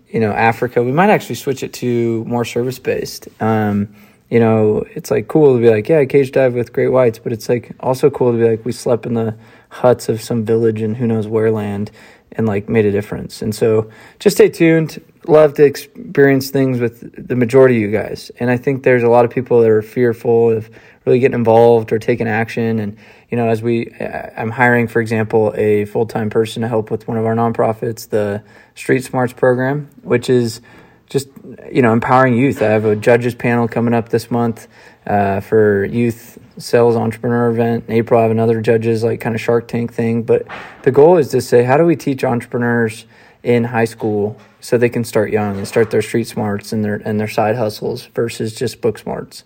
you 0.08 0.20
know, 0.20 0.32
Africa. 0.32 0.82
We 0.82 0.92
might 0.92 1.10
actually 1.10 1.34
switch 1.34 1.62
it 1.62 1.72
to 1.74 2.24
more 2.24 2.44
service 2.44 2.78
based. 2.78 3.28
Um, 3.40 3.94
you 4.30 4.38
know, 4.38 4.84
it's 4.94 5.10
like 5.10 5.26
cool 5.26 5.56
to 5.56 5.60
be 5.60 5.68
like, 5.68 5.88
yeah, 5.88 6.04
cage 6.04 6.30
dive 6.30 6.54
with 6.54 6.72
great 6.72 6.88
whites, 6.88 7.18
but 7.18 7.32
it's 7.32 7.48
like 7.48 7.72
also 7.80 8.10
cool 8.10 8.30
to 8.32 8.38
be 8.38 8.48
like, 8.48 8.64
we 8.64 8.72
slept 8.72 9.04
in 9.04 9.14
the 9.14 9.36
huts 9.70 10.08
of 10.08 10.20
some 10.22 10.44
village 10.44 10.80
and 10.80 10.96
who 10.96 11.06
knows 11.06 11.26
where 11.26 11.50
land 11.50 11.90
and 12.32 12.46
like 12.46 12.68
made 12.68 12.84
a 12.84 12.92
difference. 12.92 13.42
And 13.42 13.52
so 13.52 13.90
just 14.20 14.36
stay 14.36 14.48
tuned. 14.48 15.02
Love 15.26 15.54
to 15.54 15.64
experience 15.64 16.50
things 16.50 16.80
with 16.80 17.28
the 17.28 17.34
majority 17.34 17.76
of 17.76 17.82
you 17.82 17.90
guys. 17.90 18.30
And 18.38 18.50
I 18.50 18.56
think 18.56 18.84
there's 18.84 19.02
a 19.02 19.08
lot 19.08 19.24
of 19.24 19.32
people 19.32 19.60
that 19.60 19.68
are 19.68 19.82
fearful 19.82 20.50
of 20.50 20.70
really 21.04 21.18
getting 21.18 21.34
involved 21.34 21.92
or 21.92 21.98
taking 21.98 22.28
action. 22.28 22.78
And, 22.78 22.96
you 23.30 23.36
know, 23.36 23.48
as 23.48 23.62
we, 23.62 23.92
I'm 24.36 24.50
hiring, 24.50 24.88
for 24.88 25.00
example, 25.00 25.52
a 25.56 25.84
full 25.86 26.06
time 26.06 26.30
person 26.30 26.62
to 26.62 26.68
help 26.68 26.90
with 26.90 27.08
one 27.08 27.16
of 27.16 27.24
our 27.24 27.34
nonprofits, 27.34 28.08
the 28.08 28.42
Street 28.74 29.04
Smarts 29.04 29.32
program, 29.32 29.88
which 30.02 30.28
is 30.28 30.60
just, 31.08 31.28
you 31.72 31.82
know, 31.82 31.92
empowering 31.92 32.34
youth. 32.34 32.62
I 32.62 32.66
have 32.66 32.84
a 32.84 32.94
judges 32.94 33.34
panel 33.34 33.66
coming 33.66 33.94
up 33.94 34.10
this 34.10 34.30
month 34.30 34.68
uh, 35.06 35.40
for 35.40 35.84
youth 35.84 36.38
sales 36.56 36.94
entrepreneur 36.96 37.50
event. 37.50 37.86
In 37.88 37.94
April, 37.94 38.20
I 38.20 38.22
have 38.22 38.30
another 38.30 38.60
judges 38.60 39.02
like 39.02 39.20
kind 39.20 39.34
of 39.34 39.40
Shark 39.40 39.66
Tank 39.66 39.92
thing. 39.92 40.22
But 40.22 40.46
the 40.82 40.92
goal 40.92 41.16
is 41.16 41.28
to 41.28 41.40
say, 41.40 41.64
how 41.64 41.76
do 41.76 41.84
we 41.84 41.96
teach 41.96 42.22
entrepreneurs 42.22 43.06
in 43.42 43.64
high 43.64 43.84
school 43.84 44.38
so 44.60 44.76
they 44.76 44.88
can 44.88 45.04
start 45.04 45.30
young 45.30 45.56
and 45.56 45.66
start 45.66 45.90
their 45.90 46.02
street 46.02 46.26
smarts 46.26 46.72
and 46.72 46.84
their 46.84 46.96
and 46.96 47.18
their 47.18 47.28
side 47.28 47.56
hustles 47.56 48.06
versus 48.14 48.54
just 48.54 48.80
book 48.80 48.98
smarts. 48.98 49.44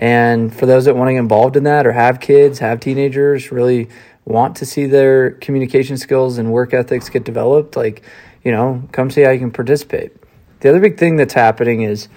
And 0.00 0.52
for 0.52 0.64
those 0.64 0.86
that 0.86 0.96
want 0.96 1.08
to 1.08 1.12
get 1.12 1.18
involved 1.18 1.56
in 1.56 1.64
that 1.64 1.86
or 1.86 1.92
have 1.92 2.20
kids, 2.20 2.58
have 2.60 2.80
teenagers, 2.80 3.52
really 3.52 3.90
want 4.24 4.56
to 4.56 4.66
see 4.66 4.86
their 4.86 5.32
communication 5.32 5.98
skills 5.98 6.38
and 6.38 6.50
work 6.50 6.72
ethics 6.72 7.10
get 7.10 7.22
developed, 7.22 7.76
like, 7.76 8.02
you 8.42 8.50
know, 8.50 8.82
come 8.92 9.10
see 9.10 9.20
how 9.20 9.30
you 9.30 9.38
can 9.38 9.50
participate. 9.50 10.12
The 10.60 10.70
other 10.70 10.80
big 10.80 10.96
thing 10.96 11.16
that's 11.16 11.34
happening 11.34 11.82
is 11.82 12.08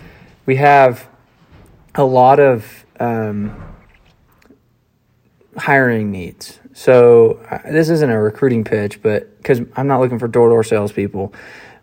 we 0.46 0.56
have 0.56 1.10
a 1.94 2.06
lot 2.06 2.40
of 2.40 2.86
um, 3.02 3.62
hiring 5.58 6.10
needs. 6.10 6.62
So 6.72 7.44
uh, 7.52 7.70
this 7.70 7.90
isn't 7.90 8.10
a 8.10 8.20
recruiting 8.20 8.64
pitch, 8.64 9.02
but 9.02 9.38
because 9.38 9.60
I'm 9.76 9.88
not 9.88 10.00
looking 10.00 10.20
for 10.20 10.30
door 10.30 10.48
to 10.48 10.54
door 10.54 10.64
salespeople. 10.64 11.34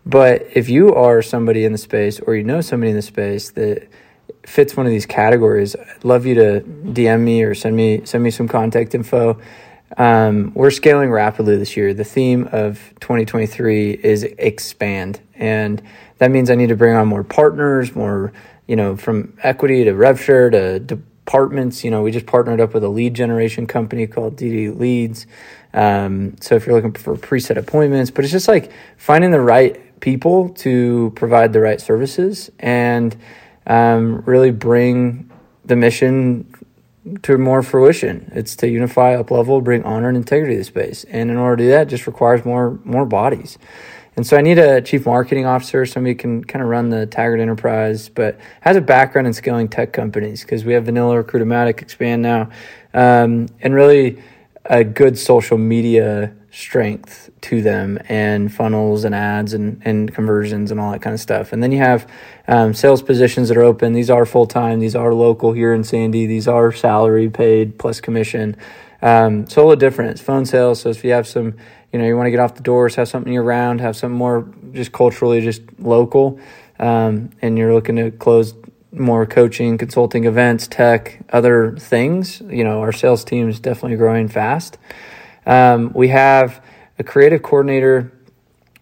But 0.06 0.46
if 0.54 0.70
you 0.70 0.94
are 0.94 1.20
somebody 1.20 1.66
in 1.66 1.72
the 1.72 1.78
space 1.78 2.20
or 2.20 2.34
you 2.34 2.42
know 2.42 2.62
somebody 2.62 2.88
in 2.88 2.96
the 2.96 3.02
space 3.02 3.50
that 3.50 3.86
fits 4.44 4.76
one 4.76 4.86
of 4.86 4.92
these 4.92 5.06
categories, 5.06 5.76
I'd 5.76 6.04
love 6.04 6.26
you 6.26 6.34
to 6.34 6.60
DM 6.60 7.20
me 7.20 7.42
or 7.42 7.54
send 7.54 7.76
me 7.76 8.04
send 8.04 8.22
me 8.24 8.30
some 8.30 8.48
contact 8.48 8.94
info. 8.94 9.40
Um, 9.96 10.52
we're 10.54 10.70
scaling 10.70 11.10
rapidly 11.10 11.56
this 11.56 11.76
year. 11.76 11.92
The 11.92 12.04
theme 12.04 12.48
of 12.52 12.78
2023 13.00 13.92
is 13.92 14.22
expand, 14.22 15.20
and 15.34 15.82
that 16.18 16.30
means 16.30 16.48
I 16.48 16.54
need 16.54 16.68
to 16.68 16.76
bring 16.76 16.94
on 16.94 17.08
more 17.08 17.24
partners, 17.24 17.94
more 17.94 18.32
you 18.66 18.76
know, 18.76 18.96
from 18.96 19.36
equity 19.42 19.82
to 19.82 19.92
rev 19.92 20.20
share 20.20 20.48
to 20.48 20.78
departments. 20.78 21.82
You 21.82 21.90
know, 21.90 22.02
we 22.02 22.12
just 22.12 22.26
partnered 22.26 22.60
up 22.60 22.72
with 22.72 22.84
a 22.84 22.88
lead 22.88 23.14
generation 23.14 23.66
company 23.66 24.06
called 24.06 24.36
DD 24.36 24.78
Leads. 24.78 25.26
Um, 25.74 26.36
so 26.40 26.54
if 26.54 26.66
you're 26.66 26.76
looking 26.76 26.92
for 26.92 27.16
preset 27.16 27.56
appointments, 27.56 28.12
but 28.12 28.24
it's 28.24 28.30
just 28.30 28.46
like 28.46 28.70
finding 28.96 29.32
the 29.32 29.40
right 29.40 30.00
people 30.00 30.50
to 30.50 31.12
provide 31.16 31.52
the 31.52 31.60
right 31.60 31.80
services 31.80 32.50
and 32.58 33.16
um, 33.66 34.22
really 34.26 34.50
bring 34.50 35.30
the 35.64 35.76
mission 35.76 36.52
to 37.22 37.38
more 37.38 37.62
fruition. 37.62 38.30
It's 38.34 38.56
to 38.56 38.68
unify, 38.68 39.14
up 39.14 39.30
level, 39.30 39.60
bring 39.60 39.82
honor 39.84 40.08
and 40.08 40.16
integrity 40.16 40.56
to 40.56 40.64
space. 40.64 41.04
And 41.04 41.30
in 41.30 41.36
order 41.36 41.56
to 41.56 41.62
do 41.64 41.68
that, 41.70 41.88
just 41.88 42.06
requires 42.06 42.44
more 42.44 42.78
more 42.84 43.06
bodies. 43.06 43.58
And 44.16 44.26
so 44.26 44.36
I 44.36 44.42
need 44.42 44.58
a 44.58 44.82
chief 44.82 45.06
marketing 45.06 45.46
officer, 45.46 45.86
somebody 45.86 46.14
can 46.14 46.44
kind 46.44 46.62
of 46.62 46.68
run 46.68 46.90
the 46.90 47.06
Taggart 47.06 47.40
enterprise, 47.40 48.08
but 48.08 48.38
has 48.60 48.76
a 48.76 48.80
background 48.80 49.26
in 49.26 49.32
scaling 49.32 49.68
tech 49.68 49.92
companies 49.92 50.42
because 50.42 50.64
we 50.64 50.72
have 50.72 50.84
Vanilla, 50.84 51.22
Recruitomatic, 51.22 51.80
Expand 51.80 52.20
now, 52.20 52.50
um, 52.92 53.46
and 53.60 53.72
really 53.72 54.20
a 54.66 54.84
good 54.84 55.16
social 55.16 55.56
media 55.56 56.34
strength 56.50 57.30
to 57.40 57.62
them 57.62 57.98
and 58.08 58.52
funnels 58.52 59.04
and 59.04 59.14
ads 59.14 59.52
and, 59.52 59.80
and 59.84 60.12
conversions 60.12 60.70
and 60.70 60.80
all 60.80 60.90
that 60.92 61.00
kind 61.00 61.14
of 61.14 61.20
stuff. 61.20 61.52
And 61.52 61.62
then 61.62 61.70
you 61.72 61.78
have 61.78 62.10
um, 62.48 62.74
sales 62.74 63.02
positions 63.02 63.48
that 63.48 63.56
are 63.56 63.62
open. 63.62 63.92
These 63.92 64.10
are 64.10 64.26
full 64.26 64.46
time. 64.46 64.80
These 64.80 64.96
are 64.96 65.14
local 65.14 65.52
here 65.52 65.72
in 65.72 65.84
Sandy. 65.84 66.26
These 66.26 66.48
are 66.48 66.72
salary 66.72 67.30
paid 67.30 67.78
plus 67.78 68.00
commission. 68.00 68.56
Um, 69.02 69.42
it's 69.42 69.56
a 69.56 69.60
little 69.60 69.76
different. 69.76 70.10
It's 70.12 70.20
phone 70.20 70.44
sales. 70.44 70.80
So 70.80 70.90
if 70.90 71.04
you 71.04 71.12
have 71.12 71.26
some, 71.26 71.54
you 71.92 71.98
know, 71.98 72.06
you 72.06 72.16
want 72.16 72.26
to 72.26 72.30
get 72.30 72.40
off 72.40 72.54
the 72.54 72.62
doors, 72.62 72.96
have 72.96 73.08
something 73.08 73.32
year 73.32 73.42
round, 73.42 73.80
have 73.80 73.96
something 73.96 74.18
more 74.18 74.48
just 74.72 74.92
culturally 74.92 75.40
just 75.40 75.62
local, 75.78 76.38
um, 76.78 77.30
and 77.42 77.58
you're 77.58 77.74
looking 77.74 77.96
to 77.96 78.10
close 78.10 78.54
more 78.92 79.24
coaching, 79.24 79.78
consulting, 79.78 80.24
events, 80.24 80.66
tech, 80.66 81.20
other 81.32 81.76
things. 81.76 82.40
You 82.40 82.64
know, 82.64 82.80
our 82.80 82.92
sales 82.92 83.24
team 83.24 83.48
is 83.48 83.60
definitely 83.60 83.96
growing 83.96 84.28
fast. 84.28 84.78
Um, 85.46 85.92
we 85.94 86.08
have 86.08 86.64
a 86.98 87.04
creative 87.04 87.42
coordinator 87.42 88.12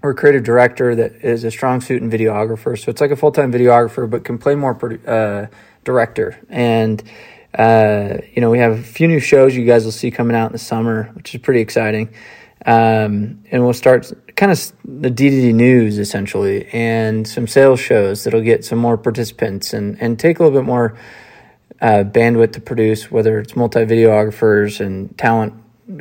or 0.02 0.14
creative 0.14 0.44
director 0.44 0.94
that 0.94 1.12
is 1.24 1.44
a 1.44 1.50
strong 1.50 1.80
suit 1.80 2.02
in 2.02 2.10
videographer. 2.10 2.78
So 2.78 2.90
it's 2.90 3.00
like 3.00 3.10
a 3.10 3.16
full 3.16 3.32
time 3.32 3.52
videographer, 3.52 4.08
but 4.08 4.24
can 4.24 4.38
play 4.38 4.54
more 4.54 4.76
uh, 5.06 5.46
director. 5.84 6.38
And, 6.48 7.02
uh, 7.56 8.18
you 8.32 8.40
know, 8.40 8.50
we 8.50 8.58
have 8.58 8.72
a 8.72 8.82
few 8.82 9.08
new 9.08 9.20
shows 9.20 9.56
you 9.56 9.64
guys 9.64 9.84
will 9.84 9.92
see 9.92 10.10
coming 10.10 10.36
out 10.36 10.46
in 10.46 10.52
the 10.52 10.58
summer, 10.58 11.10
which 11.14 11.34
is 11.34 11.40
pretty 11.40 11.60
exciting. 11.60 12.10
Um, 12.66 13.44
and 13.50 13.64
we'll 13.64 13.72
start 13.72 14.12
kind 14.36 14.50
of 14.50 14.72
the 14.84 15.10
DDD 15.10 15.54
news 15.54 15.98
essentially 15.98 16.66
and 16.72 17.26
some 17.26 17.46
sales 17.46 17.78
shows 17.78 18.24
that'll 18.24 18.42
get 18.42 18.64
some 18.64 18.78
more 18.78 18.98
participants 18.98 19.72
and, 19.72 19.96
and 20.02 20.18
take 20.18 20.38
a 20.38 20.42
little 20.42 20.58
bit 20.58 20.66
more 20.66 20.98
uh, 21.80 22.02
bandwidth 22.04 22.52
to 22.52 22.60
produce, 22.60 23.10
whether 23.10 23.38
it's 23.38 23.54
multi 23.54 23.80
videographers 23.80 24.84
and 24.84 25.16
talent 25.16 25.54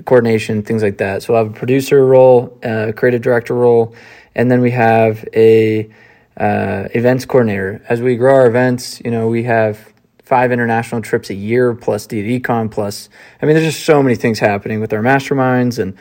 coordination, 0.05 0.63
things 0.63 0.83
like 0.83 0.97
that. 0.97 1.23
So 1.23 1.33
we'll 1.33 1.43
have 1.43 1.53
a 1.53 1.57
producer 1.57 2.05
role, 2.05 2.57
a 2.63 2.93
creative 2.93 3.21
director 3.21 3.53
role, 3.53 3.95
and 4.35 4.51
then 4.51 4.61
we 4.61 4.71
have 4.71 5.27
a 5.33 5.89
uh, 6.37 6.87
events 6.93 7.25
coordinator. 7.25 7.81
As 7.89 8.01
we 8.01 8.15
grow 8.15 8.35
our 8.35 8.47
events, 8.47 9.01
you 9.03 9.11
know, 9.11 9.27
we 9.27 9.43
have 9.43 9.93
five 10.21 10.51
international 10.51 11.01
trips 11.01 11.29
a 11.29 11.33
year 11.33 11.73
plus 11.73 12.05
DDCon 12.05 12.69
plus. 12.69 13.09
I 13.41 13.45
mean, 13.45 13.55
there's 13.55 13.73
just 13.73 13.85
so 13.85 14.03
many 14.03 14.15
things 14.15 14.39
happening 14.39 14.79
with 14.79 14.93
our 14.93 15.01
masterminds 15.01 15.79
and. 15.79 15.97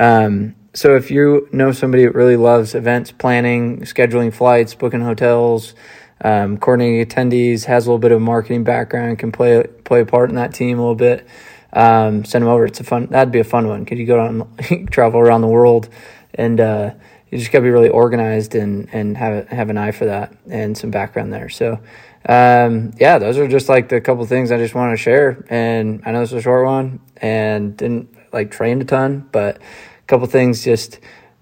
Um, 0.00 0.54
so 0.74 0.94
if 0.94 1.10
you 1.10 1.48
know 1.50 1.72
somebody 1.72 2.04
that 2.04 2.14
really 2.14 2.36
loves 2.36 2.76
events 2.76 3.10
planning, 3.10 3.80
scheduling 3.80 4.32
flights, 4.32 4.74
booking 4.74 5.00
hotels, 5.00 5.74
um, 6.20 6.56
coordinating 6.58 7.04
attendees, 7.04 7.64
has 7.64 7.86
a 7.86 7.90
little 7.90 7.98
bit 7.98 8.12
of 8.12 8.20
marketing 8.20 8.62
background, 8.62 9.18
can 9.18 9.32
play 9.32 9.64
play 9.82 10.02
a 10.02 10.06
part 10.06 10.28
in 10.28 10.36
that 10.36 10.54
team 10.54 10.78
a 10.78 10.82
little 10.82 10.94
bit 10.94 11.26
um, 11.72 12.24
send 12.24 12.42
them 12.42 12.48
over. 12.48 12.64
It's 12.64 12.80
a 12.80 12.84
fun. 12.84 13.06
That'd 13.06 13.32
be 13.32 13.40
a 13.40 13.44
fun 13.44 13.68
one. 13.68 13.84
Could 13.84 13.98
you 13.98 14.06
go 14.06 14.20
on 14.20 14.86
travel 14.90 15.20
around 15.20 15.42
the 15.42 15.48
world, 15.48 15.88
and 16.34 16.60
uh, 16.60 16.94
you 17.30 17.38
just 17.38 17.52
got 17.52 17.58
to 17.58 17.62
be 17.62 17.70
really 17.70 17.88
organized 17.90 18.54
and 18.54 18.88
and 18.92 19.16
have 19.16 19.48
have 19.48 19.70
an 19.70 19.78
eye 19.78 19.92
for 19.92 20.06
that 20.06 20.34
and 20.48 20.76
some 20.76 20.90
background 20.90 21.32
there. 21.32 21.48
So. 21.48 21.80
Um, 22.28 22.92
yeah, 22.98 23.18
those 23.18 23.38
are 23.38 23.48
just 23.48 23.70
like 23.70 23.88
the 23.88 24.00
couple 24.00 24.26
things 24.26 24.50
I 24.50 24.58
just 24.58 24.74
want 24.74 24.92
to 24.92 25.02
share. 25.02 25.46
And 25.48 26.02
I 26.04 26.12
know 26.12 26.20
it's 26.20 26.32
a 26.32 26.42
short 26.42 26.66
one 26.66 27.00
and 27.16 27.74
didn't 27.76 28.14
like 28.32 28.50
train 28.50 28.82
a 28.82 28.84
ton, 28.84 29.28
but 29.32 29.56
a 29.56 30.06
couple 30.06 30.26
things 30.26 30.62
just 30.62 30.98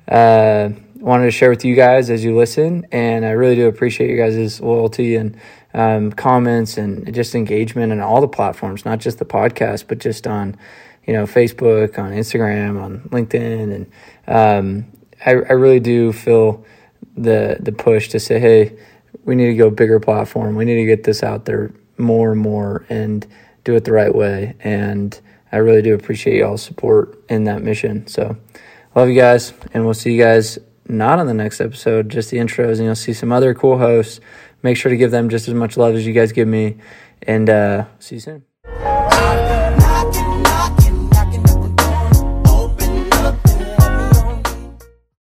uh, 0.07 0.69
wanted 0.97 1.25
to 1.25 1.31
share 1.31 1.51
with 1.51 1.65
you 1.65 1.75
guys 1.75 2.11
as 2.11 2.25
you 2.25 2.37
listen. 2.37 2.87
And 2.93 3.25
I 3.25 3.31
really 3.31 3.57
do 3.57 3.67
appreciate 3.69 4.11
you 4.11 4.17
guys' 4.17 4.61
loyalty 4.61 5.17
and 5.17 5.37
um, 5.75 6.13
comments 6.13 6.77
and 6.77 7.15
just 7.15 7.35
engagement 7.35 7.93
on 7.93 8.01
all 8.01 8.21
the 8.21 8.29
platforms, 8.29 8.85
not 8.85 8.99
just 8.99 9.19
the 9.19 9.25
podcast, 9.25 9.87
but 9.89 9.99
just 9.99 10.27
on, 10.27 10.57
you 11.07 11.13
know, 11.13 11.25
Facebook, 11.25 11.99
on 11.99 12.13
Instagram, 12.13 12.83
on 12.83 13.01
LinkedIn. 13.11 13.75
And 13.75 13.87
um, 14.27 14.93
I, 15.25 15.31
I 15.31 15.53
really 15.53 15.81
do 15.81 16.13
feel 16.13 16.65
the 17.17 17.57
the 17.61 17.73
push 17.73 18.09
to 18.11 18.21
say, 18.21 18.39
hey, 18.39 18.77
we 19.25 19.35
need 19.35 19.47
to 19.47 19.55
go 19.55 19.71
bigger 19.71 20.01
platform. 20.01 20.57
We 20.57 20.65
need 20.65 20.77
to 20.77 20.87
get 20.87 21.05
this 21.05 21.23
out 21.23 21.45
there 21.45 21.73
more 21.99 22.33
and 22.33 22.41
more 22.41 22.85
and 22.89 23.27
do 23.65 23.75
it 23.75 23.85
the 23.85 23.93
right 23.93 24.15
way. 24.15 24.55
And 24.61 25.19
I 25.53 25.59
really 25.59 25.83
do 25.83 25.95
appreciate 25.95 26.39
y'all's 26.39 26.63
support 26.63 27.19
in 27.29 27.45
that 27.45 27.63
mission. 27.63 28.07
So 28.07 28.37
love 28.95 29.09
you 29.09 29.19
guys, 29.19 29.53
and 29.73 29.85
we'll 29.85 29.95
see 29.95 30.15
you 30.15 30.23
guys 30.23 30.59
not 30.89 31.19
on 31.19 31.27
the 31.27 31.35
next 31.35 31.61
episode, 31.61 32.09
just 32.09 32.31
the 32.31 32.37
intros, 32.37 32.77
and 32.77 32.85
you'll 32.85 32.95
see 32.95 33.13
some 33.13 33.33
other 33.33 33.55
cool 33.55 33.79
hosts 33.79 34.21
Make 34.63 34.77
sure 34.77 34.91
to 34.91 34.97
give 34.97 35.11
them 35.11 35.29
just 35.29 35.49
as 35.49 35.55
much 35.55 35.77
love 35.77 35.95
as 35.95 36.07
you 36.07 36.13
guys 36.13 36.33
give 36.33 36.49
me. 36.49 36.77
and 37.23 37.49
uh, 37.51 37.87
see 37.99 38.17
you 38.17 38.21
soon. 38.21 38.46